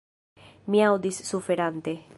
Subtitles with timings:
[0.75, 1.99] Mi aŭdis, suferante.